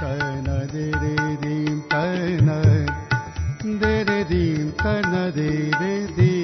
[0.00, 2.48] तन दे रे दीम तन
[3.82, 5.48] दे रे दीम तन दे
[5.80, 6.34] रे दी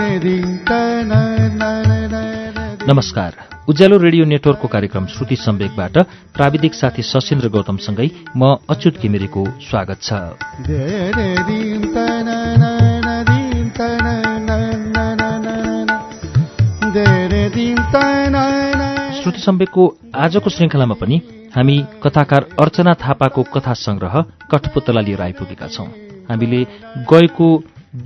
[0.00, 0.48] रे दीम
[3.68, 5.96] उज्यालो रेडियो नेटवर्कको कार्यक्रम श्रुति सम्वेकबाट
[6.34, 8.06] प्राविधिक साथी सशेन्द्र गौतमसँगै
[8.36, 10.12] म अच्युत घिमिरेको स्वागत छ।
[19.20, 21.20] श्रुति सम्वेकको आजको श्रृङ्खलामा पनि
[21.56, 25.88] हामी कथाकार अर्चना थापाको कथा संग्रह कठपुतला लिएर आइपुगेका छौं।
[26.30, 26.64] हामीले
[27.12, 27.52] गएको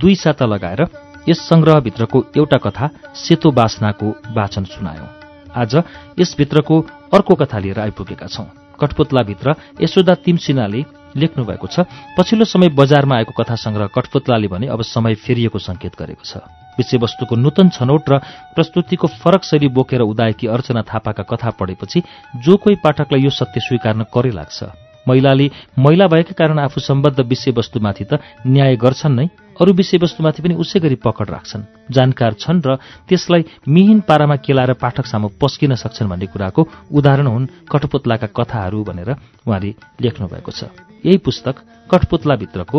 [0.03, 0.87] दुई साता लगाएर
[1.29, 5.22] यस संग्रहभित्रको एउटा कथा सेतो बासनाको वाचन सुनायौं।
[5.55, 5.75] आज
[6.19, 6.79] यसभित्रको
[7.13, 8.45] अर्को कथा लिएर आइपुगेका छौं।
[8.81, 10.83] कठपुतलाभित्र यशोदा तिमसिनाले
[11.15, 11.85] लेख्नु भएको छ
[12.17, 16.41] पछिल्लो समय बजारमा आएको कथा संग्रह कठपुतलाले भने अब समय फेरिएको संकेत गरेको छ।
[16.73, 18.17] विषयवस्तुको नूतन छनौट र
[18.55, 22.01] प्रस्तुतिको फरक शैली बोकेर उदाएकी अर्चना थापाका कथा पढेपछि
[22.41, 24.63] जो कोही पाठकलाई यो सत्य स्वीकार्न करे लाग्छ।
[25.07, 29.27] महिलाले महिला भएका कारण आफू सम्बद्ध विषयवस्तुमाथि त न्याय गर्छन् नै।
[29.61, 32.75] अरू विषयवस्तुमाथि पनि उसै गरी पकड राख्छन्। जानकार छन् र
[33.07, 39.09] त्यसलाई मिहिन पारामा केलाएर पाठक सामु पस्किन सक्छन् भन्ने कुराको उदाहरण हुन् कठपुतलाका कथाहरू भनेर
[39.45, 39.69] उहाँले
[40.01, 40.73] लेख्नु भएको छ।
[41.05, 41.55] यही पुस्तक
[41.91, 42.77] कठपुतलाभित्रको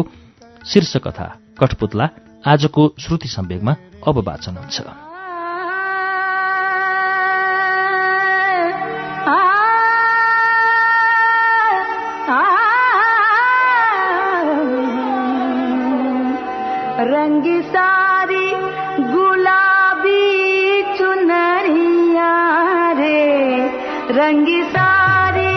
[0.67, 1.27] शीर्ष कथा
[1.61, 2.07] कठपुतला
[2.43, 3.73] आजको श्रुति सम्वेगमा
[4.09, 5.14] अब वाचन हुन्छ।
[24.25, 25.53] रंगी सारी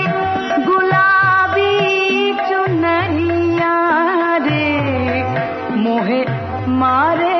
[0.66, 1.70] गुलाबी
[2.34, 3.76] चुनरिया
[4.38, 4.66] रे।
[5.78, 6.20] मोहे
[6.68, 7.40] मारे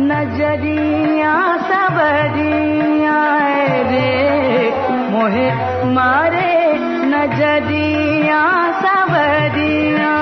[0.00, 3.18] नजरिया सबरिया
[3.90, 4.08] रे।
[5.10, 5.46] मोहे
[5.92, 6.54] मारे
[7.06, 8.42] नजरिया
[8.80, 10.16] सबरिया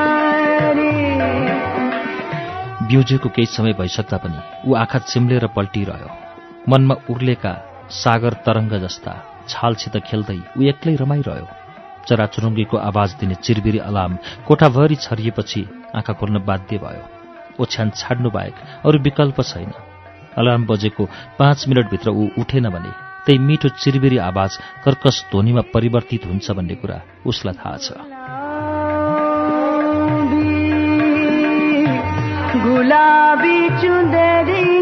[2.88, 6.11] बिउजेको केही समय भइसक्दा पनि ऊ आँखा चिम्लेर पल्टिरह्यो।
[6.69, 7.59] मनमा उर्लेका
[7.91, 11.47] सागर तरङ्ग जस्ता छालसित खेल्दै ऊ एक्लै रमाइरह्यो।
[12.09, 14.15] चराचुरुङ्गीको आवाज दिने चिरबिरी अलार्म
[14.49, 15.62] कोठाभरि छरिएपछि
[15.97, 17.05] आँखा खोल्न बाध्य भयो।
[17.61, 18.56] ओछ्यान छाड्नु बाहेक
[18.87, 19.72] अरू विकल्प छैन।
[20.38, 21.05] अलार्म बजेको
[21.38, 22.93] पाँच मिनटभित्र ऊ उठेन भने
[23.27, 24.53] त्यही मिठो चिरबिरी आवाज
[24.84, 27.88] कर्कस ध्वनिमा परिवर्तित हुन्छ भन्ने कुरा उसलाई थाहा छ।
[32.65, 34.80] गुलाबी चुंदरिया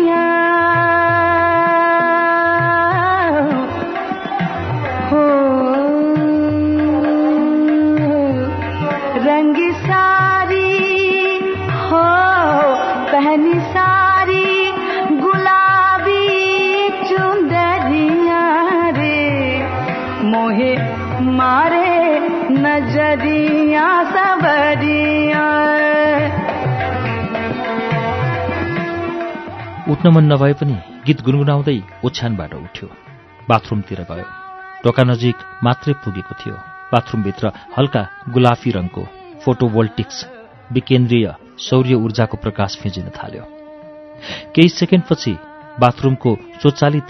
[29.99, 30.75] उठ्न मन नभए पनि
[31.07, 32.89] गीत गुनगुनाउँदै ओछ्यानबाट उठ्यो।
[33.51, 34.27] बाथरुमतिर गयो।
[34.83, 35.37] ढोका नजिक
[35.67, 36.55] मात्रै पुगेको थियो।
[36.93, 39.03] बाथरुमभित्र हल्का गुलाफी रङको
[39.43, 40.19] फोटोभोल्टिक्स
[40.71, 41.27] विकेन्द्रीय
[41.59, 43.45] सौर्य ऊर्जाको प्रकाश फिँजिन थाल्यो।
[44.55, 45.33] केही सेकेन्डपछि
[45.83, 46.31] बाथरुमको
[46.63, 47.09] स्वचालित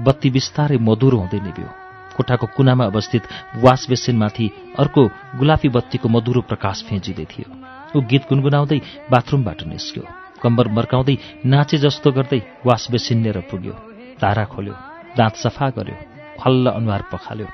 [0.00, 1.68] बत्ती बिस्तारै मधुरो हुँदै निभ्यो।
[2.16, 3.22] कोठाको कुनामा अवस्थित
[3.60, 4.46] वास बेसिनमाथि
[4.80, 5.02] अर्को
[5.36, 7.48] गुलाफी बत्तीको मधुरो प्रकाश फिँजिँदै थियो।
[7.92, 8.80] ऊ गीत गुनगुनाउँदै
[9.12, 10.04] बाथरुमबाट निस्क्यो।
[10.42, 13.74] कम्बर मर्काउँदै नाचे जस्तो गर्दै वास बेसिनेर पुग्यो।
[14.22, 14.74] धारा खोल्यो
[15.18, 15.96] दाँत सफा गर्यो
[16.40, 17.48] खल्ल अनुहार पखाल्यो।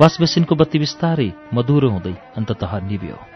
[0.00, 3.35] वास बेसिनको बत्ती बिस्तारै मधुरो हुँदै अन्ततः निभ्यो।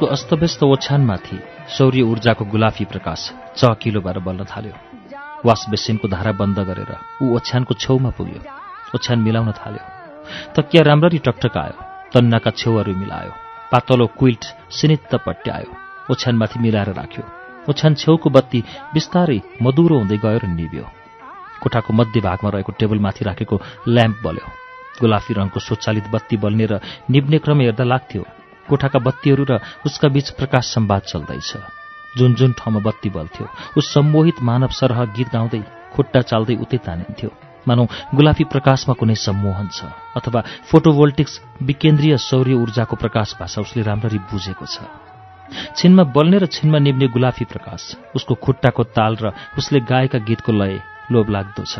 [0.00, 1.38] उसको अस्तव्यस्त ओछ्यानमाथि
[1.76, 3.20] सौर्य ऊर्जाको गुलाफी प्रकाश
[3.56, 4.72] चकिलो भएर बल्न थाल्यो।
[5.44, 8.40] वास बेसिनको धारा बन्द गरेर ऊ ओछ्यानको छेउमा पुग्यो।
[8.96, 9.84] ओछ्यान मिलाउन थाल्यो।
[10.56, 11.76] तकिया राम्ररी टकटकायो।
[12.16, 13.32] तन्नाका छेउहरू मिलायो।
[13.72, 15.68] पातलो क्विल्ट सिनित्त पट्यायो।
[16.10, 17.24] ओछ्यानमाथि मिलाएर राख्यो।
[17.68, 18.64] ओछ्यान छेउको बत्ती
[18.96, 20.84] बिस्तारै मधुरो हुँदै गयो र निभ्यो।
[21.60, 24.48] कोठाको मध्य भागमा रहेको टेबलमाथि राखेको ल्याम्प बल्यो।
[25.00, 26.80] गुलाफी रङको स्वचालित बत्ती बल्ने र
[27.12, 28.39] निब्ने क्रम हेर्दा लाग्थ्यो।
[28.70, 31.52] कोठाका बत्तीहरू र उसका बीच प्रकाश सम्वाद चल्दैछ।
[32.14, 33.46] जुन जुन ठाउँमा बत्ती बल्थ्यो
[33.76, 35.62] उस सम्मोहित मानव सरह गीत गाउँदै
[35.92, 37.30] खुट्टा चाल्दै उतै तानिन्थ्यो।
[37.66, 37.84] मानौ
[38.14, 40.40] गुलाफी प्रकाशमा कुनै सम्मोहन छ अथवा
[40.70, 44.76] फोटोभोल्टिक्स विकेन्द्रीय सौर्य ऊर्जाको प्रकाश भाषा उसले राम्ररी बुझेको छ।
[45.76, 47.80] छिनमा बल्ने र छिनमा निब्ने गुलाफी प्रकाश
[48.16, 50.74] उसको खुट्टाको ताल र उसले गाएका गीतको लय
[51.12, 51.74] लोभ लाग्दो छ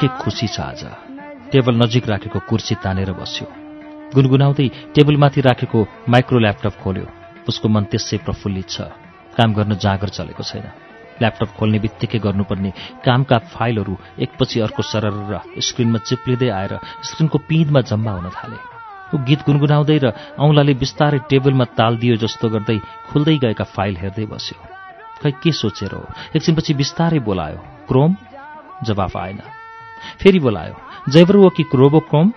[0.00, 0.82] निकै खुसी छ आज।
[1.52, 3.44] टेबल नजिक राखेको कुर्सी तानेर बस्यो।
[4.16, 7.06] गुनगुनाउँदै टेबलमाथि राखेको माइक्रो ल्यापटप खोल्यो।
[7.44, 8.88] उसको मन त्यसै प्रफुल्लित छ।
[9.36, 10.66] काम गर्न जाँगर चलेको छैन।
[11.20, 12.70] ल्यापटप खोल्ने बित्तिकै गर्नुपर्ने
[13.04, 13.94] कामका फाइलहरू
[14.24, 16.72] एकपछि अर्को सरर र स्क्रिनमा चिप्लिँदै आएर
[17.04, 18.58] स्क्रिनको पिँधमा जम्मा हुन थाले।
[19.12, 20.06] ऊ गीत गुनगुनाउँदै र
[20.40, 22.80] औँलाले बिस्तारै टेबलमा ताल दियो जस्तो गर्दै
[23.12, 24.56] खुल्दै गएका फाइल हेर्दै बस्यो।
[25.20, 26.08] खै के सोचेर हो?
[26.32, 28.16] एकछिनपछि बिस्तारै बोलायो क्रोम?
[28.80, 29.59] जवाफ आएन।
[30.20, 30.74] फेरि बोलायो
[31.12, 32.32] जैवर वो कि रोबोक्रोम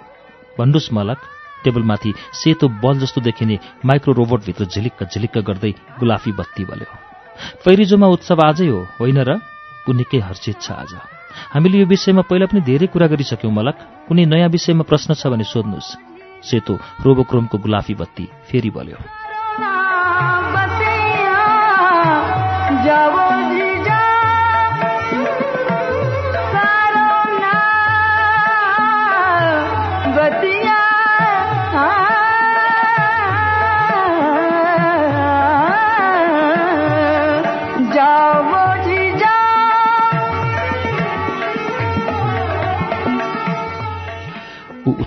[0.58, 1.20] भन्नुहोस् मलक
[1.64, 6.92] टेबलमाथि सेतो बल जस्तो देखिने माइक्रो रोबोटभित्र झिलिक्क झिलिक्क गर्दै गुलाफी बत्ती बल्यो।
[7.66, 9.40] पैरिजोमा उत्सव आजै हो होइन र?
[9.90, 10.94] ऊ निकै हर्षित छ आज।
[11.54, 13.78] हामीले यो विषयमा पहिला पनि धेरै कुरा गरिसक्यौँ मलक।
[14.08, 15.96] कुनै नयाँ विषयमा प्रश्न छ भने सोध्नुहोस्
[16.44, 16.74] सेतो
[17.04, 19.23] रोबोक्रोमको गुलाफी बत्ती फेरि बल्यो।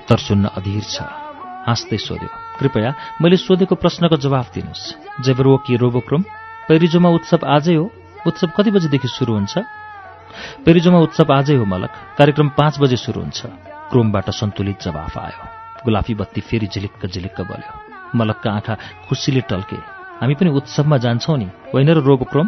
[0.07, 1.03] उत्तर सुन्न अधीर छ।
[1.67, 2.31] हाँस्दै सोध्यो
[2.63, 6.23] कृपया मैले सोधेको प्रश्नको जवाफ दिनुहोस्। जेबरो कि रोबोक्रोम
[6.71, 7.91] पेरिजोमा उत्सव आजै हो?
[8.23, 9.55] उत्सव कति बजेदेखि सुरु हुन्छ?
[10.63, 11.91] पेरिजोमा उत्सव आजै हो मलक।
[12.23, 13.41] कार्यक्रम पाँच बजे सुरु हुन्छ।
[13.91, 15.43] क्रोमबाट सन्तुलित जवाफ आयो।
[15.83, 17.75] गुलाफी बत्ती फेरि झिलिक्क झिलिक्क बल्यो।
[18.15, 18.75] मलकका आँखा
[19.11, 19.83] खुसीले टल्के।
[20.23, 22.47] हामी पनि उत्सवमा जान्छौँ नि होइन र रोबोक्रोम?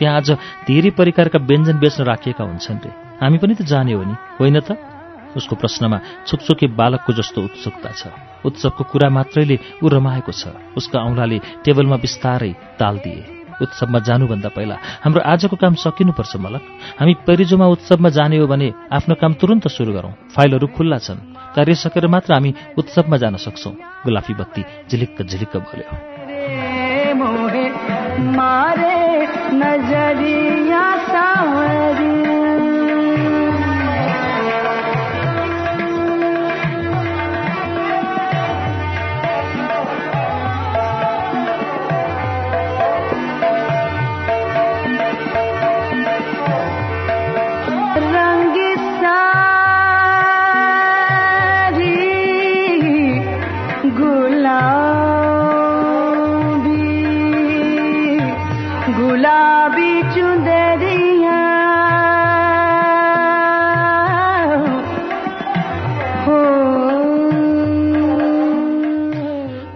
[0.00, 0.28] त्यहाँ आज
[0.64, 2.90] धेरै परिकारका व्यञ्जन बेच्न राखिएका हुन्छन् रे।
[3.20, 4.93] हामी पनि त जाने हो नि होइन त?
[5.36, 8.02] उसको प्रश्नमा छुकछुके बालकको जस्तो उत्सुकता छ।
[8.44, 10.42] उत्सवको कुरा मात्रैले ऊ रमाएको छ।
[10.76, 13.22] उसका औँलाले टेबलमा बिस्तारै ताल दिए।
[13.54, 16.62] उत्सवमा जानुभन्दा पहिला हाम्रो आजको काम सकिनुपर्छ मलक।
[16.98, 21.18] हामी पेरिजोमा उत्सवमा जाने हो भने आफ्नो काम तुरन्त सुरु गरौँ। फाइलहरू खुल्ला छन्।
[21.54, 25.88] कार्य सकेर मात्र हामी उत्सवमा जान सक्छौँ। गुलाफी बत्ती झिलिक्क झिलिक्क बल्यो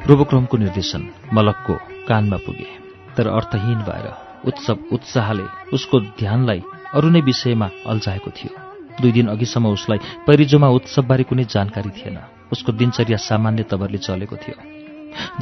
[0.08, 1.74] रोबोक्रोमको निर्देशन मलकको
[2.08, 2.66] कानमा पुगे।
[3.16, 4.06] तर अर्थहीन भएर
[4.48, 6.62] उत्सव उत्साहले उसको ध्यानलाई
[6.96, 8.52] अरू नै विषयमा अल्झाएको थियो।
[9.00, 12.16] दुई दिन अघिसम्म उसलाई पैरिजोमा उत्सवबारे कुनै जानकारी थिएन।
[12.52, 14.56] उसको दिनचर्या सामान्य तवरले चलेको थियो।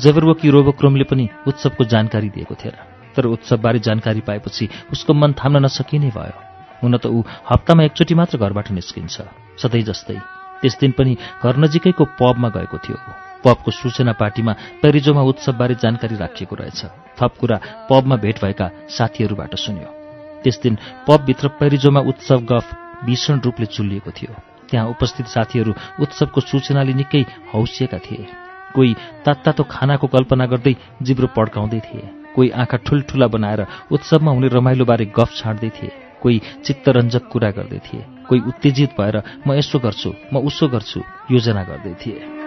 [0.02, 2.76] जबरवकी रोबोक्रोमले पनि उत्सवको जानकारी दिएको थिएन
[3.14, 6.34] तर उत्सवबारे जानकारी पाएपछि उसको मन थाम्न नसकिने भयो।
[6.82, 9.14] हुन त ऊ हप्तामा एकचोटि मात्र घरबाट निस्किन्छ।
[9.62, 10.18] सधैँ जस्तै
[10.60, 12.98] त्यस दिन पनि घर नजिकैको पबमा गएको थियो।
[13.46, 16.80] पबको सूचना पार्टीमा पेरिजोमा उत्सवबारे जानकारी राखिएको रहेछ।
[17.18, 17.56] थप कुरा
[17.90, 19.88] पबमा भेट भएका साथीहरूबाट सुन्यो।
[20.42, 20.74] त्यस दिन
[21.06, 22.66] पबभित्र पेरिजोमा उत्सव गफ
[23.06, 24.34] भीषण रूपले चुलिएको थियो।
[24.68, 25.72] त्यहाँ उपस्थित साथीहरू
[26.02, 27.22] उत्सवको सूचनाले निकै
[27.54, 28.26] हौसिएका थिए।
[28.74, 35.04] कोही तात्तातो खानाको कल्पना गर्दै जिब्रो पड्काउँदै थिए। कोही आँखा ठुल्ठुला बनाएर उत्सवमा हुने रमाइलोबारे
[35.16, 40.42] गफ छाड्दै थिए। कोही चित्तरञ्जक कुरा गर्दै थिए। कोही उत्तेजित भएर म यसो गर्छु म
[40.42, 41.00] उसो गर्छु
[41.30, 42.45] योजना गर्दै थिए।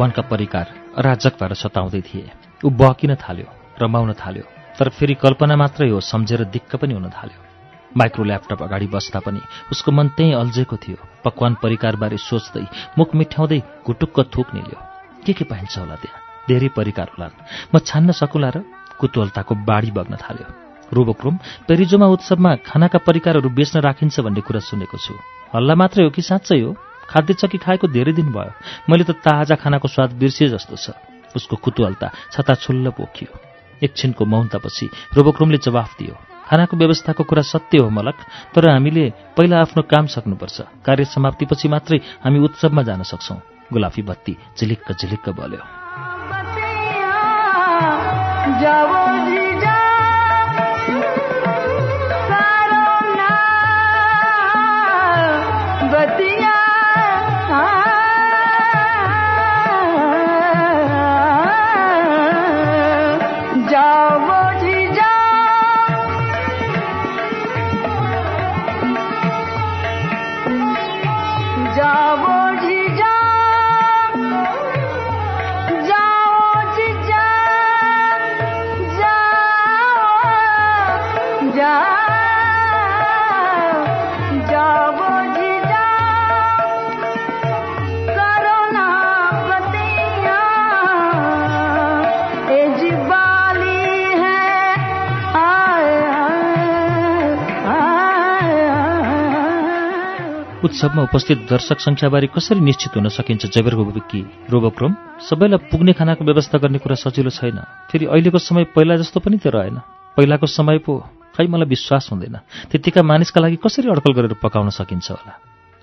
[0.00, 0.66] पकवानका परिकार
[0.96, 2.30] अराजक भएर सताउँदै थिए।
[2.64, 4.44] ऊ बहकिन थाल्यो रमाउन थाल्यो
[4.78, 7.40] तर फेरि कल्पना मात्रै हो सम्झेर दिक्क पनि हुन थाल्यो।
[7.92, 12.64] माइक्रो ल्यापटप अगाडि बस्दा पनि उसको मन त्यहीँ अल्झेको थियो। पकवान परिकारबारे सोच्दै
[12.96, 14.78] मुख मिठ्याउँदै घुटुक्क थुक निल्यो।
[15.20, 16.20] के के पाइन्छ होला त्यहाँ?
[16.48, 17.36] धेरै परिकार होलान्।
[17.68, 18.64] म छान्न सकुला र
[18.96, 20.48] कुतूहलताको बाढी बग्न थाल्यो।
[20.96, 21.36] रोबोक्रोम
[21.68, 25.12] पेरिजोमा उत्सवमा खानाका परिकारहरू बेच्न राखिन्छ भन्ने कुरा सुनेको छु।
[25.52, 26.72] हल्ला मात्रै हो कि साँच्चै हो?
[27.10, 28.52] खाद्य चक्की खाएको धेरै दिन भयो।
[28.90, 30.90] मैले त ताजा खानाको स्वाद बिर्सिए जस्तो छ।
[31.36, 33.30] उसको कुतूहलता छताछुल्ल पोखियो।
[33.82, 34.86] एकछिनको मौनतापछि
[35.16, 36.14] रोबोक्रोमले जवाफ दियो
[36.50, 38.18] खानाको व्यवस्थाको कुरा सत्य हो मलक
[38.54, 39.04] तर हामीले
[39.36, 43.38] पहिला आफ्नो काम सक्नुपर्छ। कार्य समाप्तिपछि मात्रै हामी उत्सवमा जान सक्छौं।
[43.72, 45.62] गुलाफी बत्ती झिलिक्क झिलिक्क बल्यो।
[100.80, 104.92] उत्सवमा उपस्थित दर्शक सङ्ख्याबारे कसरी निश्चित हुन सकिन्छ विक्की रोबोक्रोम
[105.28, 107.60] सबैलाई पुग्ने खानाको व्यवस्था गर्ने कुरा सजिलो छैन।
[107.92, 109.76] फेरि अहिलेको समय पहिला जस्तो पनि त रहेन।
[110.16, 111.04] पहिलाको समय पो
[111.36, 112.36] खै मलाई विश्वास हुँदैन।
[112.72, 115.32] त्यतिका मानिसका लागि कसरी अड्कल गरेर पकाउन सकिन्छ होला?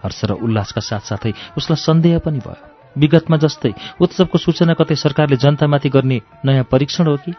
[0.01, 2.57] हर्ष र उल्लासका साथसाथै उसलाई सन्देह पनि भयो।
[2.97, 7.37] विगतमा जस्तै उत्सवको सूचना कतै सरकारले जनतामाथि गर्ने नयाँ परीक्षण हो कि?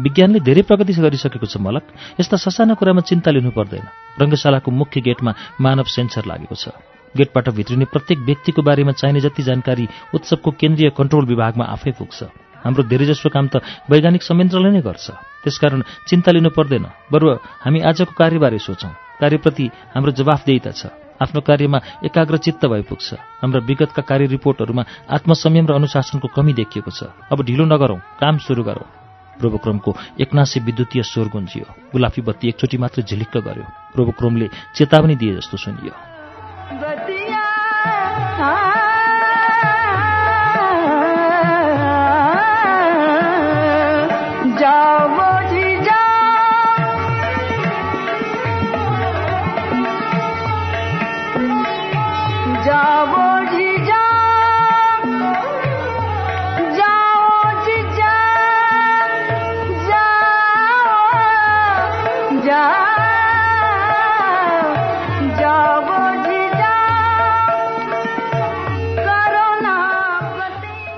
[0.00, 1.84] विज्ञानले धेरै प्रगति गरिसकेको छ मलक।
[2.20, 3.86] यस्ता ससाना कुरामा चिन्ता लिनु पर्दैन।
[4.20, 6.74] रङ्गशालाको मुख्य गेटमा मानव सेन्सर लागेको छ।
[7.14, 12.18] गेटबाट भित्रिने प्रत्येक व्यक्तिको बारेमा चाहिने जति जानकारी उत्सवको केन्द्रीय कन्ट्रोल विभागमा आफै पुग्छ।
[12.64, 15.06] हाम्रो धेरैजसो काम त वैज्ञानिक संयन्त्रले नै गर्छ।
[15.44, 20.82] त्यसकारण चिन्ता लिनु पर्दैन। बरु हामी आजको कार्यबारे सोचौँ। कार्यप्रति हाम्रो जवाफदेहिता छ।
[21.14, 27.14] आफ्नो कार्यमा एकाग्र चित्त भइपुग्छ। हाम्रा विगतका कार्य रिपोर्टहरूमा आत्मसंयम र अनुशासनको कमी देखिएको छ।
[27.30, 29.03] अब ढिलो नगरौँ। काम सुरु गरौँ।
[29.38, 33.64] प्रोबोक्रोमको एकनासी विद्युतीय स्वर गुन्जियो गुलाफी बत्ती एकचोटि मात्र झिलिक्क गर्यो।
[33.94, 35.94] प्रोबोक्रोमले चेतावनी दिए जस्तो सुनियो।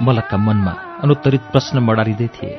[0.07, 0.73] मलकका मनमा
[1.03, 2.55] अनुत्तरित प्रश्न मडारिँदै थिए।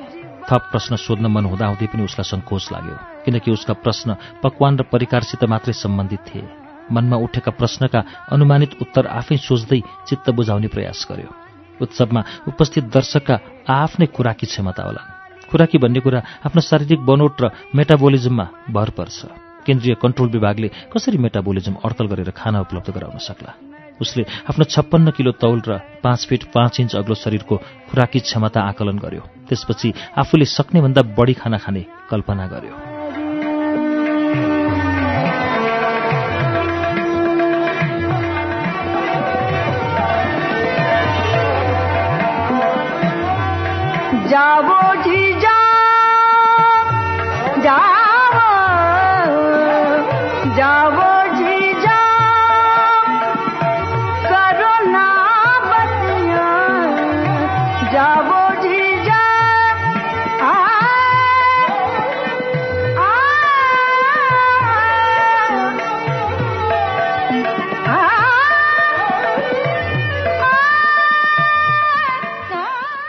[0.47, 4.09] थप प्रश्न सोध्न मन हुँदाहुँदै पनि उसलाई सङ्कोच लाग्यो किनकि उसका प्रश्न
[4.43, 6.47] पकवान र परिकारसित मात्रै सम्बन्धित थिए।
[6.91, 7.99] मनमा उठेका प्रश्नका
[8.31, 11.29] अनुमानित उत्तर आफै सोच्दै चित्त बुझाउने प्रयास गर्यो।
[11.83, 13.35] उत्सवमा उपस्थित दर्शकका
[13.69, 15.11] आआफ्नै खुराकी क्षमता होलान्
[15.47, 19.19] खुराकी भन्ने कुरा आफ्नो शारीरिक बनोट र मेटाबोलिजममा भर पर्छ।
[19.63, 23.76] केन्द्रीय कन्ट्रोल विभागले कसरी मेटाबोलिजम अड्कल गरेर खाना उपलब्ध गराउन सक्ला?
[24.01, 27.55] उसले आफ्नो छप्पन्न किलो तौल र पाँच फिट पाँच इन्च अग्लो शरीरको
[27.89, 32.96] खुराकी क्षमता आकलन गर्यो। त्यसपछि आफूले सक्नेभन्दा बढी खाना खाने कल्पना गर्यो।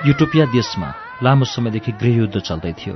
[0.09, 0.89] युटोपिया देशमा
[1.23, 2.95] लामो समयदेखि गृहयुद्ध चल्दै थियो।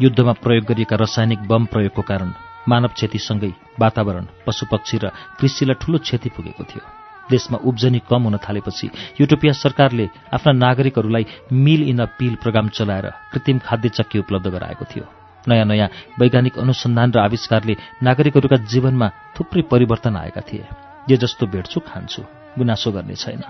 [0.00, 2.30] युद्धमा प्रयोग गरिएका रासायनिक बम प्रयोगको कारण
[2.68, 6.82] मानव क्षतिसँगै वातावरण पशुपक्षी र कृषिलाई ठूलो क्षति पुगेको थियो।
[7.28, 8.86] देशमा उब्जनी कम हुन थालेपछि
[9.20, 14.84] युटोपिया सरकारले आफ्ना नागरिकहरूलाई meal in a pill program चलाएर कृत्रिम खाद्य चक्की उपलब्ध गराएको
[14.88, 15.04] थियो।
[15.44, 20.64] नयाँ नयाँ वैज्ञानिक अनुसन्धान र आविष्कारले नागरिकहरूका जीवनमा थुप्रै परिवर्तन आएका थिए।
[21.08, 22.22] जे जस्तो भेट्छु खान्छु
[22.56, 23.44] गुनासो गर्ने छैन।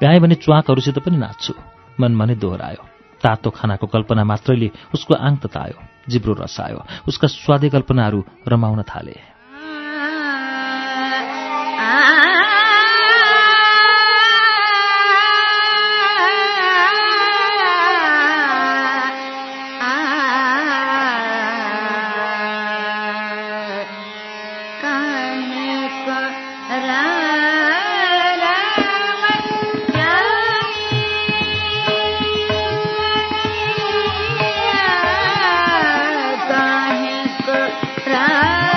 [0.00, 2.82] भ्याएँ भने च्वाकहरूसित पनि नाच्छु। मनमा नै दोहोऱ्यायो
[3.22, 5.78] तातो खानाको कल्पना मात्रैले उसको आङ ततायो
[6.08, 9.33] जिब्रो रसायो। उसका स्वादे कल्पनाहरू रमाउन थाले।
[38.06, 38.73] Ram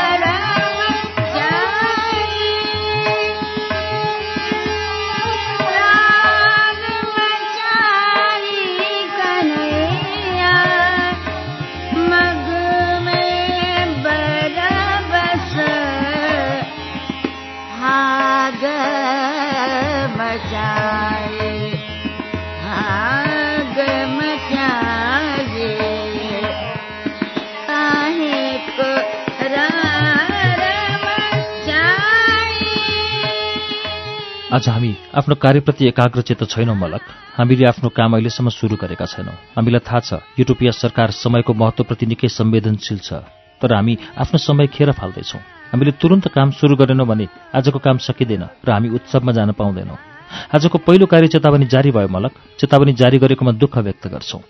[34.47, 37.01] आज हामी आफ्नो कार्यप्रति एकाग्रचित छैनौँ मलक।
[37.35, 42.27] हामीले आफ्नो काम अहिलेसम्म सुरु गरेका छैनौँ। हामीलाई थाहा छ युटोपिया सरकार समयको महत्वप्रति निकै
[42.29, 43.27] संवेदनशील छ।
[43.61, 48.47] तर हामी आफ्नो समय खेर फाल्दैछौँ। हामीले तुरन्त काम सुरु गरेनौँ भने आजको काम सकिँदैन
[48.63, 49.99] र हामी उत्सवमा जान पाउँदैनौँ।
[50.55, 54.41] आजको पहिलो कार्य चेतावनी जारी भयो मलक। चेतावनी जारी गरेकोमा दुःख व्यक्त गर्छौँ।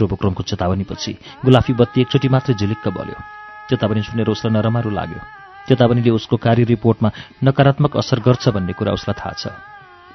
[0.00, 1.12] रोबोक्रोमको चेतावनीपछि
[1.44, 3.20] गुलाफी बत्ती एकचोटि मात्रै झिलिक्क बल्यो।
[3.68, 7.10] चेतावनी सुनेर उसलाई नरमारो लाग्यो। चेतावनीले उसको कार्य रिपोर्टमा
[7.44, 9.46] नकारात्मक असर गर्छ भन्ने कुरा उसलाई थाहा छ।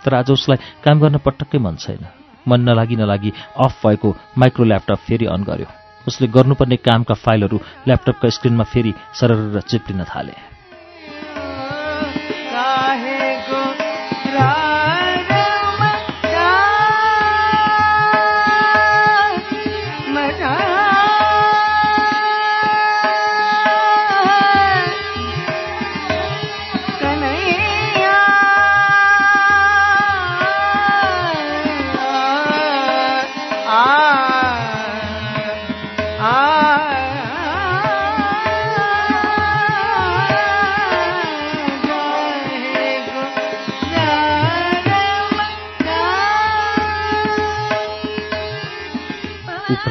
[0.05, 2.05] तर आज उसलाई काम गर्न पटक्कै मन छैन।
[2.47, 5.67] मन नलागी नलागी अफ भएको माइक्रो ल्यापटप फेरि अन गर्यो।
[6.07, 7.57] उसले गर्नुपर्ने कामका फाइलहरू
[7.87, 10.35] ल्यापटपका स्क्रिनमा फेरि सरर चिप्लिन थाले।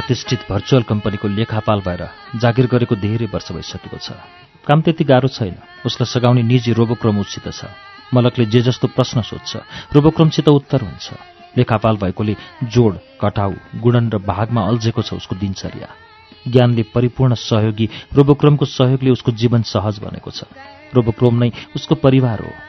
[0.08, 2.02] प्रतिष्ठित भर्चुअल कम्पनीको लेखापाल भएर
[2.40, 4.16] जागिर गरेको धेरै वर्ष भइसकेको छ।
[4.64, 7.68] काम त्यति गाह्रो छैन। उसलाई सघाउने निजी रोबोक्रोम उसित छ।
[8.16, 9.52] मलकले जे जस्तो प्रश्न सोध्छ
[9.92, 11.12] रोबोक्रोमसित उत्तर हुन्छ।
[11.60, 15.88] लेखापाल भएकोले जोड कटाउ गुणन र भागमा अल्झेको छ उसको दिनचर्या।
[16.48, 20.48] ज्ञानले परिपूर्ण सहयोगी रोबोक्रोमको सहयोगले उसको जीवन सहज बनेको छ।
[20.96, 22.67] रोबोक्रोम नै उसको परिवार हो।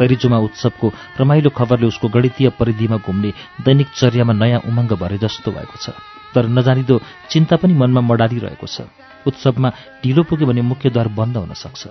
[0.00, 5.76] पैरिजुमा उत्सवको रमाइलो खबरले उसको गणितीय परिधिमा घुम्ने दैनिक चर्यामा नयाँ उमङ्ग भरे जस्तो भएको
[5.76, 5.92] छ।
[6.32, 6.96] तर नजानिदो
[7.30, 8.88] चिन्ता पनि मनमा मडालिरहेको छ।
[9.28, 9.68] उत्सवमा
[10.02, 11.82] ढिलो पुग्यो भने मुख्यद्वार बन्द हुन सक्छ।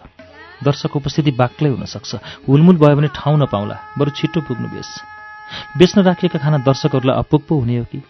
[0.65, 2.15] दर्शक उपस्थिति बाक्लै हुन सक्छ।
[2.49, 4.89] हुलमुल भयो भने ठाउँ नपाउला बरु छिटो पुग्नु बेस।
[5.77, 8.01] बेच्न राखिएका खाना दर्शकहरूलाई अपुग पो हुने हो कि?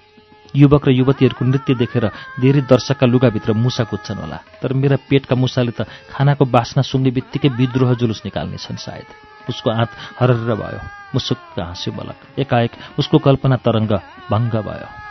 [0.56, 2.06] युवक र युवतीहरूको नृत्य देखेर
[2.42, 7.50] धेरै दर्शकका लुगाभित्र मुसा कुद्छन् होला। तर मेरा पेटका मुसाले त खानाको बास्ना सुँग्ने बित्तिकै
[7.50, 10.82] विद्रोह जुलुस निकाल्नेछन् सायद। उसको आँत हरर भयो
[11.14, 13.92] मुसुक्क हाँस्यो बलक। एकाएक उसको कल्पना तरङ्ग
[14.32, 15.09] भङ्ग भयो।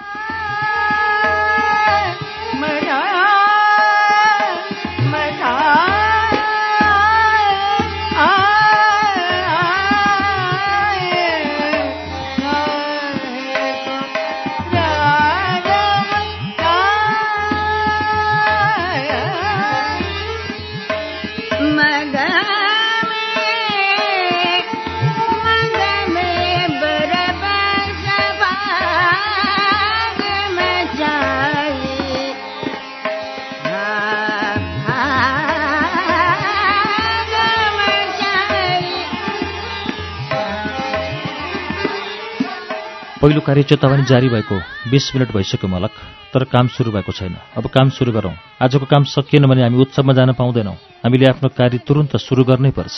[43.20, 44.56] पहिलो कार्य चेतावनी जारी भएको
[44.90, 45.90] बिस मिनट भइसक्यो मलक
[46.32, 48.30] तर काम सुरु भएको छैन। अब काम सुरु गरौँ।
[48.62, 52.96] आजको काम सकिएन भने हामी उत्सवमा जान पाउँदैनौँ। हामीले आफ्नो कार्य तुरन्त सुरु गर्नै पर्छ।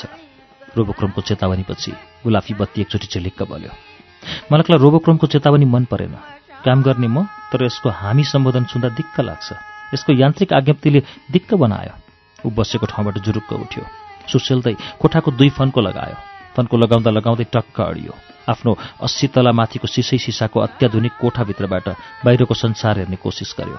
[0.76, 3.72] रोबोक्रोमको चेतावनीपछि गुलाफी बत्ती एकचोटि झिलिक्क बल्यो
[4.52, 6.14] मलकलाई रोबोक्रोमको चेतावनी मन परेन।
[6.68, 9.48] काम गर्ने म तर यसको हामी सम्बोधन सुन्दा दिक्क लाग्छ।
[9.96, 11.00] यसको यान्त्रिक आज्ञप्तिले
[11.32, 11.94] दिक्क बनायो।
[12.44, 13.84] ऊ बसेको ठाउँबाट जुरुक्क उठ्यो।
[14.28, 16.29] सुसेल्दै कोठाको दुई फन्को लगायो।
[16.60, 18.12] फन्को लगाउँदा लगाउँदै टक्क अडियो।
[18.52, 21.86] आफ्नो अस्सी तला माथिको सिसै सिसाको अत्याधुनिक कोठाभित्रबाट
[22.24, 23.78] बाहिरको संसार हेर्ने कोसिस गर्यो।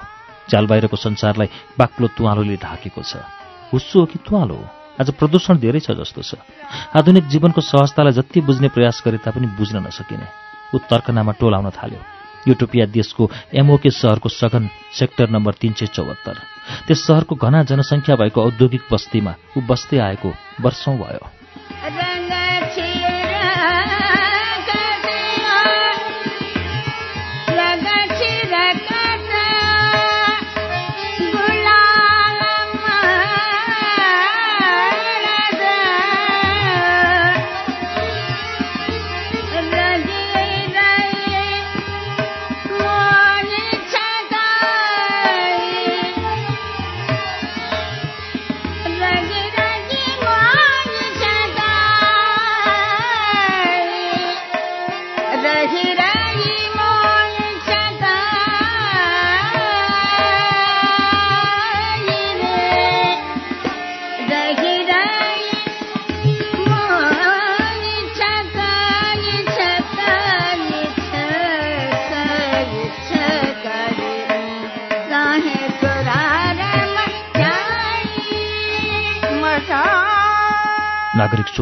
[0.50, 3.22] चाल बाहिरको संसारलाई बाक्लो तुवालोले ढाकेको छ।
[3.70, 4.58] हुस्सु हो कि तुवालो
[4.98, 6.42] आज प्रदूषण धेरै छ जस्तो छ।
[6.98, 10.28] आधुनिक जीवनको सहजतालाई जति बुझ्ने प्रयास गरे तापनि बुझ्न नसकिने।
[10.74, 12.02] ऊ तर्कनामा टोलाउन थाल्यो।
[12.50, 16.36] युटोपिया देशको एमओके सहरको सघन सेक्टर नम्बर तिन सय चौहत्तर।
[16.88, 20.30] त्यस सहरको घना जनसङ्ख्या भएको औद्योगिक बस्तीमा ऊ बस्दै आएको
[20.62, 22.41] वर्षौं भयो।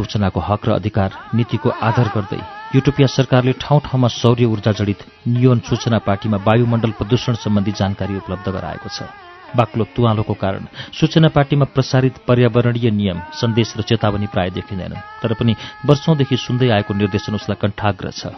[0.10, 2.42] सूचनाको हक र अधिकार नीतिको आधार गर्दै
[2.74, 8.50] युटोपिया सरकारले ठाउँ ठाउँमा सौर्य ऊर्जा जडित नियोन सूचना पार्टीमा वायुमण्डल प्रदूषण सम्बन्धी जानकारी उपलब्ध
[8.50, 9.06] गराएको छ।
[9.54, 10.66] बाक्लो तुवालोको कारण
[10.98, 15.54] सूचना पार्टीमा प्रसारित पर्यावरणीय नियम सन्देश र चेतावनी प्राय देखिँदैनन् तर पनि
[15.86, 18.34] वर्षौंदेखि सुन्दै आएको निर्देशन उसलाई कण्ठाग्र छ।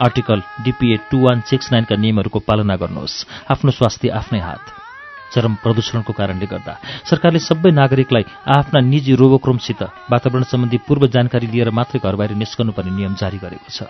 [0.00, 4.79] Article DPA two one six नाइनका नियमहरूको पालना गर्नुहोस्। आफ्नो स्वास्थ्य आफ्नै हात।
[5.32, 6.74] चरम प्रदूषणको कारणले गर्दा।
[7.06, 8.24] सरकारले सबै नागरिकलाई
[8.58, 13.70] आफ्ना निजी रोबोक्रोमसित वातावरण सम्बन्धी पूर्व जानकारी लिएर मात्रै घर बाहिर निस्कनुपर्ने नियम जारी गरेको
[13.70, 13.88] छ।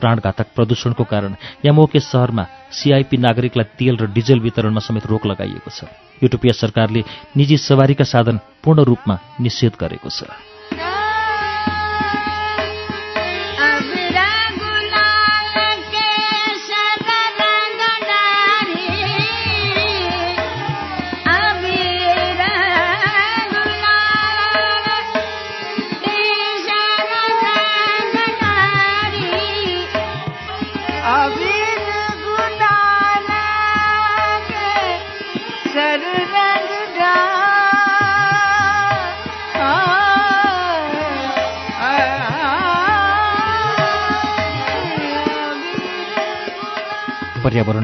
[0.00, 5.84] प्राणघातक प्रदूषणको कारण यामोके सहरमा सिआइपी नागरिकलाई तेल र डिजेल वितरणमा समेत रोक लगाइएको छ।
[6.24, 7.00] युटोपिया सरकारले
[7.36, 10.49] निजी सवारीका साधन पूर्ण रूपमा निषेध गरेको छ।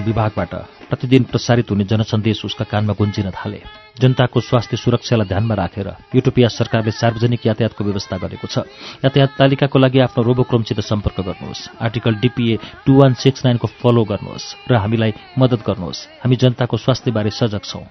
[0.07, 0.55] विभागबाट
[0.89, 3.61] प्रतिदिन प्रसारित हुने जनसन्देश उसका कानमा गुन्जिन थाले।
[4.01, 8.59] जनताको स्वास्थ्य सुरक्षालाई ध्यानमा राखेर युटोपिया सरकारले सार्वजनिक यातायातको व्यवस्था गरेको छ।
[9.03, 14.71] यातायात तालिकाको लागि आफ्नो रोबोक्रोमसित सम्पर्क गर्नुहोस्। Article DPA two one six नाइनको फलो गर्नुहोस्
[14.71, 17.85] र हामीलाई मद्दत गर्नुहोस्। हामी जनताको स्वास्थ्यबारे सजग छौं।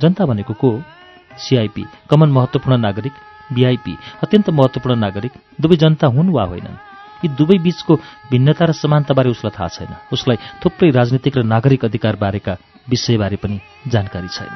[0.00, 0.70] जनता भनेको को?
[1.38, 3.12] सिआइपी कमन महत्वपूर्ण नागरिक।
[3.52, 6.87] बिआइपी अत्यन्त महत्वपूर्ण नागरिक। दुवै जनता हुन् वा होइनन्?
[7.24, 7.94] यी दुवै बीचको
[8.30, 12.56] भिन्नता र समानताबारे उसलाई थाहा छैन। उसलाई थुप्रै राजनीतिक र नागरिक अधिकार बारेका
[12.88, 14.54] विषयबारे पनि जानकारी छैन।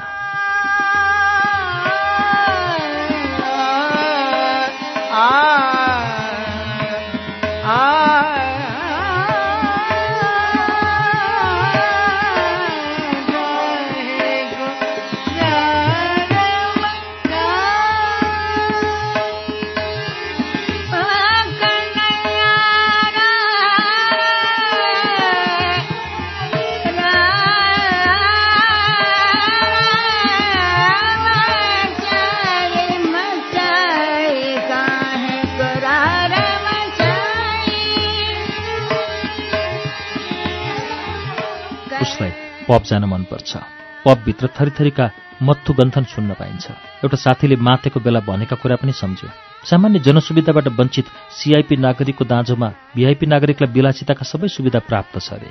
[42.72, 43.56] पब जान मनपर्छ।
[44.04, 45.10] पबभित्र थरीथरीका
[45.42, 46.66] मत्थु गन्थन सुन्न पाइन्छ।
[47.04, 49.28] एउटा साथीले माथेको बेला भनेका कुरा पनि सम्झ्यो।
[49.68, 51.06] सामान्य जनसुविधाबाट वञ्चित
[51.36, 55.50] सिआइपी नागरिकको दाँजोमा भिआइपी नागरिकलाई विलासिताका सबै सुविधा प्राप्त छ अरे।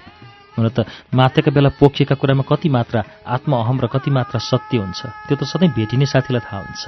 [0.58, 3.04] हुन त माथेका बेला पोखिएका कुरामा कति मात्रा
[3.38, 6.82] आत्मअहम र कति मात्रा सत्य हुन्छ त्यो त सधैँ भेटिने साथीलाई थाहा हुन्छ।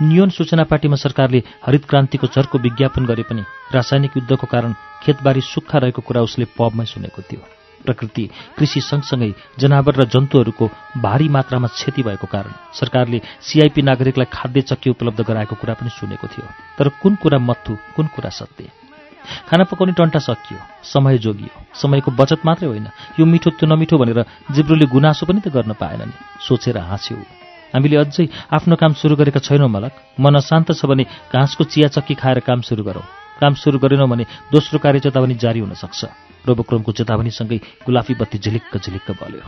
[0.00, 3.44] नियोन सूचना पार्टीमा सरकारले हरित क्रान्तिको चर्को विज्ञापन गरे पनि
[3.74, 4.72] रासायनिक युद्धको कारण
[5.04, 7.44] खेतबारी सुक्खा रहेको कुरा उसले पबमै सुनेको थियो।
[7.86, 8.24] प्रकृति
[8.58, 14.90] कृषि सँगसँगै जनावर र जन्तुहरूको भारी मात्रामा क्षति भएको कारण सरकारले सिआइपी नागरिकलाई खाद्य चक्की
[14.90, 18.70] उपलब्ध गराएको कुरा पनि सुनेको थियो। तर कुन कुरा मत्थु कुन कुरा सत्य?
[19.48, 22.86] खाना पकाउने टन्टा सकियो समय जोगियो। समयको बचत मात्रै होइन
[23.18, 24.22] यो मिठो त्यो नमिठो भनेर
[24.54, 26.14] जिब्रोले गुनासो पनि त गर्न पाएन नि।
[26.46, 27.18] सोचेर हाँस्यौ।
[27.74, 32.14] हामीले अझै आफ्नो काम सुरु गरेका छैनौँ मलक। मन अशान्त छ भने घाँसको चिया चक्की
[32.14, 33.02] खाएर काम सुरु गरौँ।
[33.42, 36.00] काम सुरु गरेनौँ भने दोस्रो कार्य चेतावनी जारी हुन सक्छ।
[36.46, 39.44] रोबोक्रोमको चेतावनीसँगै गुलाफी बत्ती झिलिक्क झिलिक्क बल्यो।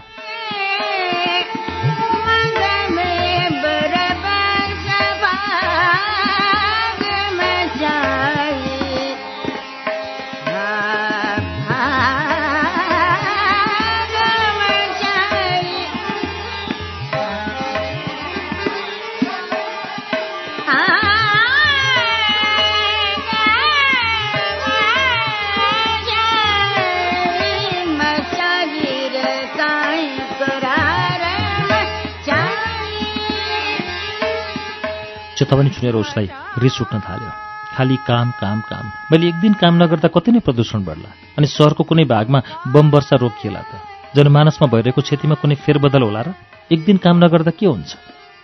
[35.39, 37.31] चेतावनी सुनेर उसलाई रिस उठ्न थाल्यो।
[37.77, 41.85] खाली काम काम काम। मैले एक दिन काम नगर्दा कति नै प्रदूषण बढ्ला अनि सहरको
[41.87, 42.39] कुनै भागमा
[42.75, 43.73] बम वर्षा रोकिएला त।
[44.17, 46.35] जनमानसमा भइरहेको क्षतिमा कुनै फेरबदल होला र?
[46.75, 47.95] एक दिन काम नगर्दा के हुन्छ?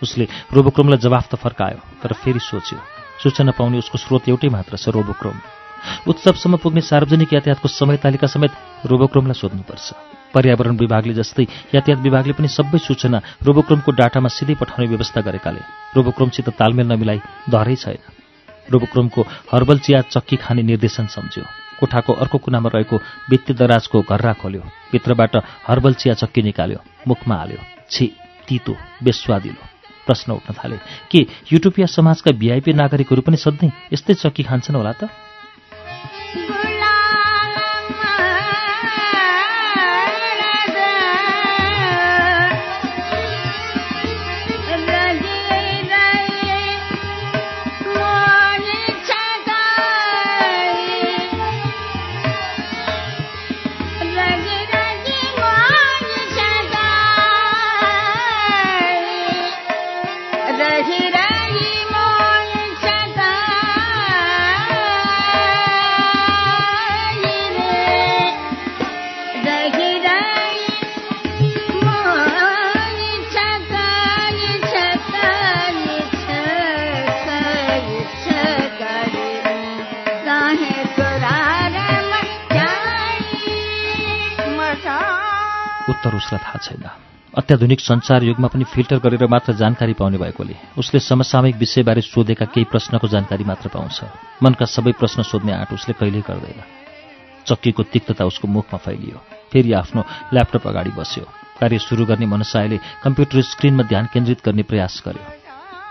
[0.01, 2.79] उसले रोबोक्रोमलाई जवाफ त फर्कायो तर फेरि सोच्यो।
[3.19, 5.64] सूचना पाउने उसको स्रोत एउटै मात्र छ रोबोक्रोम।
[6.07, 8.51] उत्सवसम्म पुग्ने सार्वजनिक यातायातको समय तालिका समेत
[8.85, 9.87] रोबोक्रोमलाई सोध्नुपर्छ।
[10.33, 11.45] पर्यावरण विभागले जस्तै
[11.75, 15.61] यातायात विभागले पनि सबै सूचना रोबोक्रोमको डाटामा सिधै पठाउने व्यवस्था गरेकाले
[15.95, 17.19] रोबोक्रोमसित तालमेल नमिलाई
[17.49, 18.01] धरै छैन।
[18.71, 19.21] रोबोक्रोमको
[19.51, 21.43] हर्बल चिया चक्की खाने निर्देशन सम्झ्यो।
[21.79, 22.97] कोठाको अर्को कुनामा रहेको
[23.29, 25.35] भित्ती दराजको घर्रा खोल्यो। भित्रबाट
[25.67, 28.05] हर्बल चिया चक्की निकाल्यो। मुखमा हाल्यो। छि
[28.47, 29.63] तितो बेस्वादिलो।
[30.05, 30.77] प्रश्न उठ्न थाले
[31.11, 31.19] के
[31.51, 35.09] युटोपिया समाजका भिआइपी नागरिकहरू पनि सधैँ यस्तै चक्की खान्छन् होला त?
[36.33, 36.74] Bye.
[86.05, 86.85] तर उसलाई थाहा छैन।
[87.33, 92.65] अत्याधुनिक सञ्चार युगमा पनि फिल्टर गरेर मात्र जानकारी पाउने भएकोले उसले समसामयिक विषयबारे सोधेका केही
[92.71, 93.99] प्रश्नको जानकारी मात्र पाउँछ।
[94.43, 96.61] मनका सबै प्रश्न सोध्ने आँट उसले कहिल्यै गर्दैन।
[97.43, 99.17] चक्कीको तिक्तता उसको मुखमा फैलियो।
[99.51, 100.01] फेरि आफ्नो
[100.33, 101.25] ल्यापटप अगाडि बस्यो।
[101.59, 105.25] कार्य सुरु गर्ने मनसायले कम्प्युटर स्क्रिनमा ध्यान केन्द्रित गर्ने प्रयास गर्यो।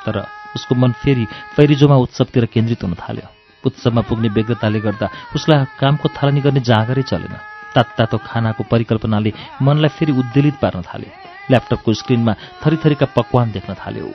[0.07, 0.25] तर
[0.57, 3.29] उसको मन फेरि पैरिजोमा उत्सवतिर केन्द्रित हुन थाल्यो।
[3.67, 7.37] उत्सवमा पुग्ने व्यग्रताले गर्दा उसलाई कामको थालनी गर्ने जाँगरै चलेन।
[7.75, 9.33] तात तातो खानाको परिकल्पनाले
[9.63, 11.11] मनलाई फेरि उद्वेलित पार्न थाल्यो।
[11.51, 12.33] ल्यापटपको स्क्रिनमा
[12.63, 14.09] थरीथरीका पकवान देख्न थाल्यो।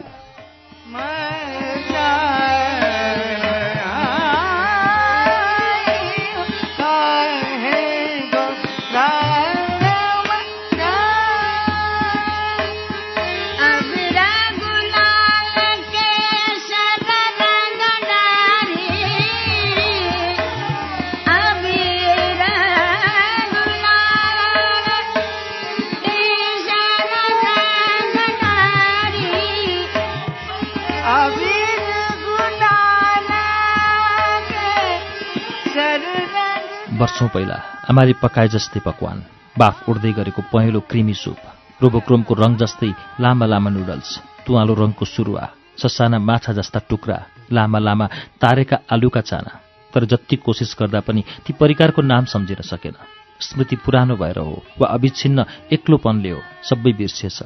[37.00, 37.58] वर्षौँ पहिला
[37.90, 39.18] आमाले पकाए जस्तै पकवान
[39.56, 41.40] बाफ उड्दै गरेको पहेँलो क्रिमी सुप
[41.82, 42.92] रोबोक्रोमको रङ जस्तै
[43.24, 44.10] लामा लामा नुडल्स
[44.46, 45.46] तुवालो रङको सुरुवा
[45.82, 47.18] ससाना माछा जस्ता टुक्रा
[47.56, 48.06] लामा लामा
[48.42, 49.52] तारेका आलुका चाना
[49.94, 52.96] तर जति कोसिस गर्दा पनि ती परिकारको नाम सम्झिन सकेन।
[53.42, 57.40] स्मृति पुरानो भएर हो वा अविच्छिन्न एक्लोपनले हो सबै बिर्सिएछ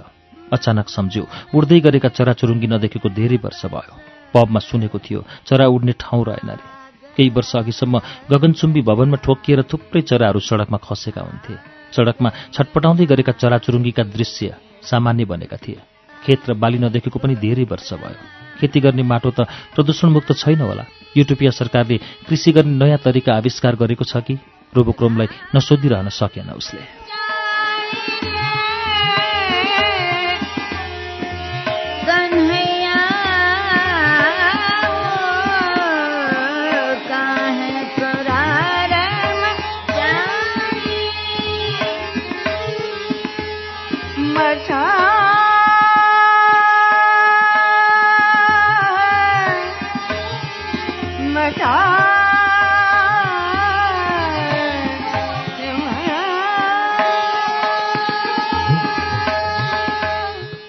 [0.51, 1.23] अचानक सम्झ्यो
[1.55, 3.93] उड्दै गरेका चराचुरुङ्गी नदेखेको धेरै वर्ष भयो।
[4.33, 6.82] पबमा सुनेको थियो चरा उड्ने ठाउँ रहेन रे
[7.17, 11.53] केही वर्ष अघिसम्म गगनचुम्बी भवनमा ठोकिएर थुप्रै चराहरू सडकमा खसेका हुन्थे।
[11.95, 15.79] सडकमा छटपटाउँदै गरेका चराचुरुङ्गीका दृश्य सामान्य बनेका थिए।
[16.25, 18.17] खेत र बाली नदेखेको पनि धेरै वर्ष भयो।
[18.59, 19.39] खेती गर्ने माटो त
[19.75, 20.85] प्रदूषणमुक्त छैन होला।
[21.17, 24.33] युटोपिया सरकारले कृषि गर्ने नयाँ तरिका आविष्कार गरेको छ कि?
[24.75, 27.02] रोबोक्रोमलाई नसोधिरहन सकेन उसले।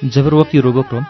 [0.04, 1.04] जबरवकी रोबोक्रोम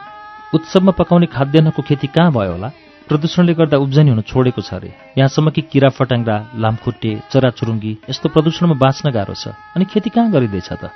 [0.55, 2.69] उत्सवमा पकाउने खाद्यान्नको खेती कहाँ भयो होला?
[3.09, 8.75] प्रदूषणले गर्दा उब्जनी हुन छोडेको छ अरे। यहाँसम्म कि किरा फट्याङ्ग्रा लामखुट्टे चराचुरुङ्गी यस्तो प्रदूषणमा
[8.79, 10.95] बाँच्न गाह्रो छ। अनि खेती कहाँ गरिँदैछ त?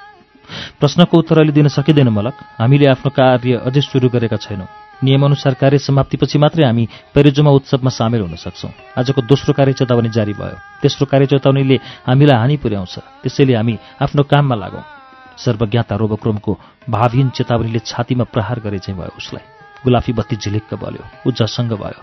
[0.80, 4.70] प्रश्नको उत्तर अहिले दिन सकिँदैन मलक। हामीले आफ्नो कार्य अझै सुरु गरेका छैनौँ।
[5.04, 10.32] नियमअनुसार कार्य समाप्तिपछि मात्रै हामी पेरिजोमा उत्सवमा सामेल हुन सक्छौँ। आजको दोस्रो कार्य चेतावनी जारी
[10.38, 14.97] भयो। तेस्रो कार्य चेतावनीले हामीलाई हानि पुर्याउँछ। त्यसैले हामी आफ्नो काममा लागौँ।
[15.38, 16.52] सर्वज्ञाता रोबोक्रोमको
[16.90, 19.44] भावहीन चेतावनीले छातीमा प्रहार गरे चाहिँ भयो उसलाई।
[19.84, 22.02] गुलाफी बत्ती झिलिक्क बल्यो ऊ जसङ्ग भयो।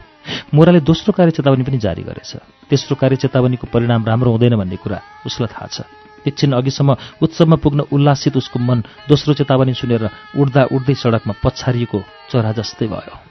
[0.56, 2.32] मोराले दोस्रो कार्य चेतावनी पनि जारी गरेछ।
[2.70, 5.78] तेस्रो कार्य चेतावनीको परिणाम राम्रो हुँदैन भन्ने कुरा उसलाई थाहा छ।
[6.26, 12.00] एकछिन अघिसम्म उत्सवमा पुग्न उल्लासित उसको मन दोस्रो चेतावनी सुनेर उड्दा उड्दै सडकमा पछारिएको
[12.32, 13.25] चरा जस्तै भयो।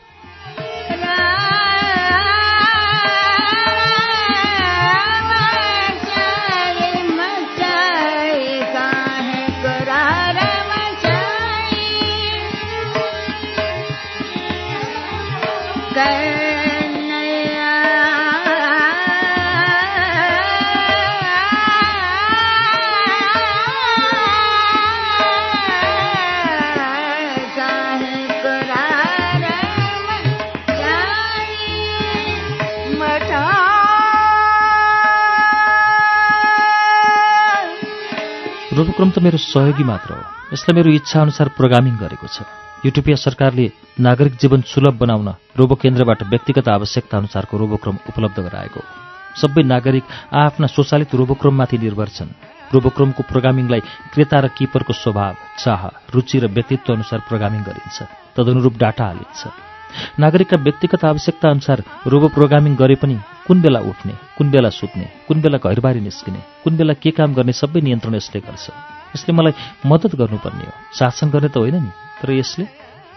[38.74, 42.42] रोबोक्रम त मेरो सहयोगी मात्र हो। यसलाई मेरो इच्छाअनुसार प्रोग्रामिङ गरेको छ।
[42.82, 43.66] युटोपिया सरकारले
[44.02, 48.80] नागरिक जीवन सुलभ बनाउन रोबो केन्द्रबाट व्यक्तिगत आवश्यकता अनुसारको रोबोक्रम उपलब्ध गराएको
[49.38, 50.04] सबै नागरिक
[50.34, 52.34] आआफ्ना स्वचालित रोबोक्रममाथि निर्भर छन्।
[52.74, 57.98] रोबोक्रमको प्रोग्रामिङलाई क्रेता र किपरको स्वभाव चाह रुचि र व्यक्तित्व अनुसार प्रोग्रामिङ गरिन्छ।
[58.34, 59.42] तदनुरूप डाटा हालिन्छ।
[60.18, 61.78] नागरिकका व्यक्तिगत आवश्यकता अनुसार
[62.10, 63.16] रोबो प्रोग्रामिङ गरे पनि
[63.46, 67.52] कुन बेला उठ्ने कुन बेला सुत्ने कुन बेला घरबारी निस्किने कुन बेला के काम गर्ने
[67.52, 68.70] सबै नियन्त्रण यसले गर्छ।
[69.16, 69.52] यसले मलाई
[69.86, 71.90] मद्दत गर्नुपर्ने हो। शासन गर्ने त होइन नि।
[72.22, 72.64] तर यसले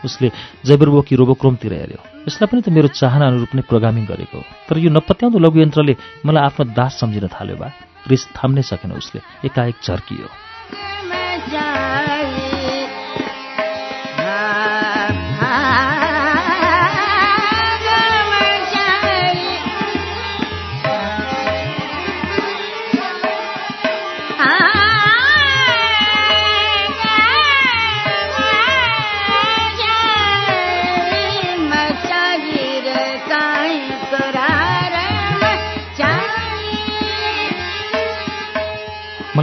[0.06, 0.28] उसले
[0.68, 4.90] जैबरवोकी रोबोक्रोमतिर हेऱ्यो। यसलाई पनि त मेरो चाहना अनुरूप नै प्रोग्रामिङ गरेको हो। तर यो
[4.92, 7.68] नपत्याउँदो लघुयन्त्रले मलाई आफ्नो दास सम्झिन थाल्यो बा।
[8.12, 10.28] रिस थाम्नै सकेन उसले। एकाएक झर्कियो।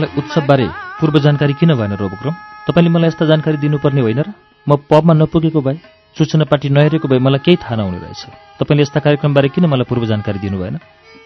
[0.04, 0.66] मलाई उत्सवबारे
[1.00, 2.34] पूर्व जानकारी किन भएन रोबक्रम
[2.68, 4.28] तपाईँले मलाई यस्ता जानकारी दिनुपर्ने होइन र?
[4.68, 5.78] म पबमा नपुगेको भए
[6.16, 8.22] सूचना पार्टी नहेरेको भए मलाई केही थाहा नहुने रहेछ।
[8.60, 10.76] तपाईँले यस्ता कार्यक्रमबारे किन मलाई पूर्व जानकारी दिनु भएन?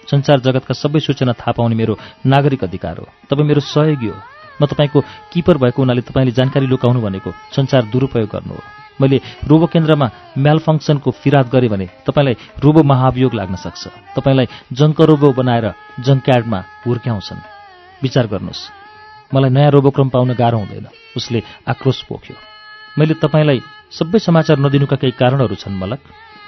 [0.07, 4.17] संसार जगतका सबै सूचना थाहा पाउने मेरो नागरिक अधिकार हो। तपाईँ मेरो सहयोगी हो।
[4.63, 4.99] म तपाईँको
[5.33, 8.63] किपर भएको हुनाले तपाईँले जानकारी लुकाउनु भनेको संसार दुरुपयोग गर्नु हो।
[9.01, 10.07] मैले रोबो केन्द्रमा
[10.39, 15.67] म्याल फङ्सनको फिराद गरेँ भने तपाईँलाई रोबो महाभियोग लाग्न सक्छ। तपाईँलाई जङ्क रोबो बनाएर
[15.99, 17.58] जङ्क्यार्डमा हुर्क्याउँछन्।
[18.03, 18.63] विचार गर्नुहोस्।
[19.35, 20.87] मलाई नयाँ रोबोक्रम पाउन गाह्रो हुँदैन।
[21.17, 22.37] उसले आक्रोश पोख्यो।
[22.99, 26.01] मैले तपाईँलाई सबै समाचार नदिनुका केही कारणहरू छन् मलक।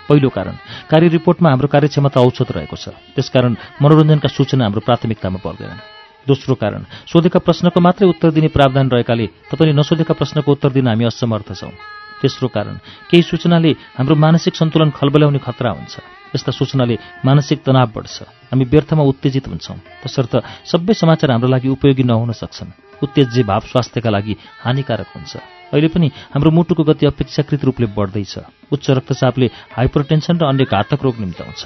[0.09, 0.55] पहिलो कारण
[0.91, 5.85] कार्य रिपोर्टमा हाम्रो कार्यक्षमता औसत रहेको छ। त्यसकारण मनोरञ्जनका सूचना हाम्रो प्राथमिकतामा पर्दैनन्।
[6.27, 11.05] दोस्रो कारण सोधेका प्रश्नको मात्रै उत्तर दिने प्रावधान रहेकाले तपाईँले नसोधेका प्रश्नको उत्तर दिन हामी
[11.07, 11.73] असमर्थ छौँ।
[12.21, 12.75] तेस्रो कारण
[13.09, 15.95] केही सूचनाले हाम्रो मानसिक सन्तुलन खलबल्याउने खतरा हुन्छ।
[16.35, 18.17] यस्ता सूचनाले मानसिक तनाव बढ्छ।
[18.51, 20.33] हामी व्यर्थमा उत्तेजित हुन्छौँ। तसर्थ
[20.65, 22.71] सबै समाचार हाम्रो लागि उपयोगी नहुन सक्छन्।
[23.03, 25.37] उत्तेज्य भाव स्वास्थ्यका लागि हानिकारक हुन्छ।
[25.73, 28.35] अहिले पनि हाम्रो मुटुको गति अपेक्षाकृत रूपले बढ्दैछ।
[28.73, 31.63] उच्च रक्तचापले हाइपरटेन्सन र अन्य घातक रोग निम्ताउँछ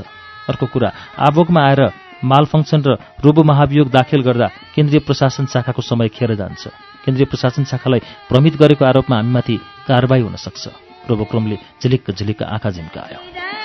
[0.49, 0.89] अर्को कुरा
[1.19, 1.83] आभोगमा आएर
[2.25, 6.69] माल फङ्सन र रोबो महाभियोग दाखिल गर्दा केन्द्रीय प्रशासन शाखाको समय खेर जान्छ।
[7.05, 9.57] केन्द्रीय प्रशासन शाखालाई भ्रमित गरेको आरोपमा हामीमाथि
[9.89, 10.69] कारवाही हुन सक्छ।
[11.09, 13.64] रोबोक्रमले झिलिक्क झिलिक्क आँखा झिम्कायो।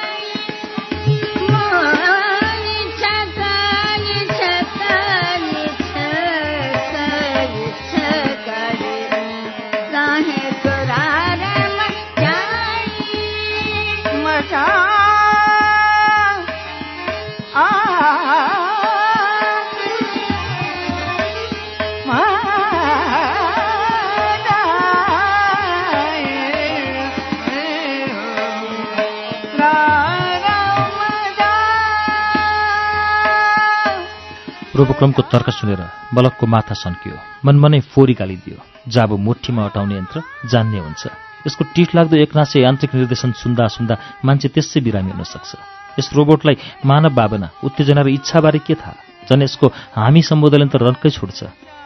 [34.79, 35.81] रोबोक्रमको तर्क सुनेर
[36.15, 38.57] बलकको माथा सन्कियो। मनमनै फोरी गालिदियो।
[38.87, 40.17] जाबो मुठीमा अटाउने यन्त्र
[40.47, 41.03] जान्ने हुन्छ।
[41.43, 45.51] यसको टिठ लाग्दो एकनासे यान्त्रिक निर्देशन सुन्दा सुन्दा मान्छे त्यसै बिरामी हुन सक्छ।
[45.99, 46.55] यस रोबोटलाई
[46.87, 49.27] मानव भावना उत्तेजना र इच्छाबारे के थाहा?
[49.27, 49.67] झन् यसको
[49.99, 51.39] हामी सम्बोधनले त रन्कै छुट्छ।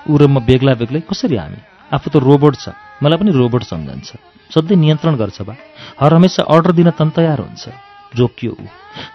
[0.06, 1.60] ऊ र म बेग्ला बेग्लै कसरी हामी?
[1.90, 4.10] आफू त रोबोट छ मलाई पनि रोबोट सम्झन्छ।
[4.54, 5.54] सधैँ नियन्त्रण गर्छ बा।
[5.98, 7.74] हर हमेसा अर्डर दिन तन तयार हुन्छ।
[8.14, 8.66] जोकियो ऊ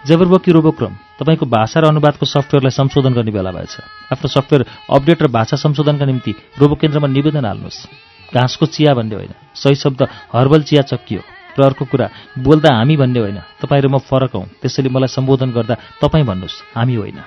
[0.03, 3.75] जबरबकी रोबोक्रम तपाईँको भाषा र अनुवादको सफ्टवेयरलाई संशोधन गर्ने बेला भएछ।
[4.11, 7.87] आफ्नो सफ्टवेयर अपडेट र भाषा संशोधनका निम्ति रोबो केन्द्रमा निवेदन हाल्नुहोस्।
[8.33, 11.21] घाँसको चिया भन्ने होइन। सही शब्द हर्बल चिया चक्कियो।
[11.59, 12.09] र अर्को कुरा
[12.39, 16.63] बोल्दा हामी भन्ने होइन। तपाईँ र म फरक हौँ। त्यसैले मलाई सम्बोधन गर्दा तपाईँ भन्नुहोस्
[16.75, 17.19] हामी होइन।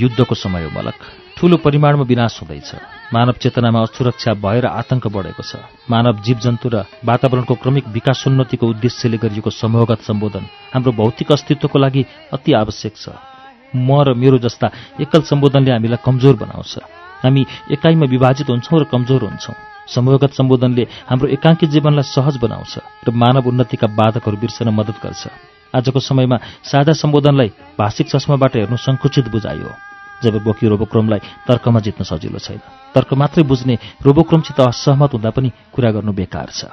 [0.00, 0.98] युद्धको समय हो मलक।
[1.36, 2.70] ठूलो परिमाणमा विनाश हुँदैछ।
[3.14, 5.56] मानव चेतनामा असुरक्षा भएर आतंक बढेको छ।
[5.90, 10.44] मानव जीवजन्तु र वातावरणको क्रमिक विकासोन्नतिको उद्देश्यले गरिएको समूहगत सम्बोधन
[10.74, 13.08] हाम्रो भौतिक अस्तित्वको लागि अति आवश्यक छ।
[13.72, 14.66] म र मेरो जस्ता
[15.00, 16.72] एकल सम्बोधनले हामीलाई कमजोर बनाउँछ।
[17.24, 17.42] हामी
[17.72, 19.56] एकाइमा विभाजित हुन्छौँ र कमजोर हुन्छौँ।
[19.90, 22.74] समूहगत सम्बोधनले हाम्रो एकाङ्की जीवनलाई सहज बनाउँछ
[23.04, 25.22] र मानव उन्नतिका बाधकहरू बिर्सन मद्दत गर्छ।
[25.74, 27.48] आजको समयमा साझा सम्बोधनलाई
[27.78, 29.89] भाषिक चस्माबाट हेर्नु सङ्कुचित बुझाइयो
[30.24, 32.60] जब बोकी रोबोक्रमलाई तर्कमा जित्न सजिलो छैन।
[32.94, 36.64] तर्क मात्रै बुझ्ने रोबोक्रमसित असहमत हुँदा पनि कुरा गर्नु बेकार छ।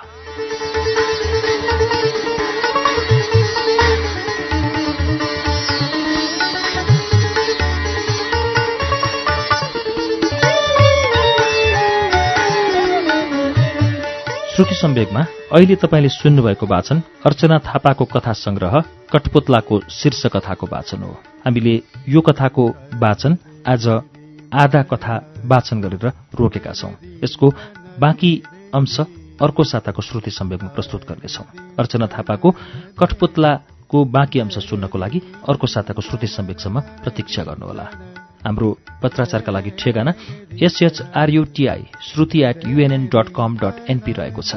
[14.57, 15.21] श्रुति सम्वेकमा
[15.53, 18.73] अहिले तपाईँले सुन्नुभएको वाचन अर्चना थापाको कथा संग्रह
[19.13, 21.13] कठपुतलाको शीर्ष कथाको वाचन हो।
[21.47, 21.73] हामीले
[22.09, 22.63] यो कथाको
[22.99, 23.87] वाचन आज
[24.53, 26.91] आधा कथा वाचन गरेर रोकेका छौं।
[27.23, 27.47] यसको
[27.99, 28.31] बाँकी
[28.75, 28.95] अंश
[29.39, 31.45] अर्को साताको श्रुति सम्वेकमा प्रस्तुत गर्नेछौं।
[31.79, 32.51] अर्चना थापाको
[32.99, 37.85] कठपुतलाको बाँकी अंश सुन्नको लागि अर्को साताको श्रुति सम्वेकसम्म प्रतीक्षा गर्नुहोला।
[38.43, 38.69] हाम्रो
[39.03, 40.13] पत्राचारका लागि ठेगाना
[40.63, 44.51] S H R U T I Shruti at UNN dot com dot NP रहेको छ।